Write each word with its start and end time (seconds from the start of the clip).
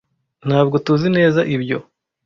Ntabwo 0.47 0.75
tuzi 0.85 1.07
neza 1.17 1.41
ibyo. 1.55 1.77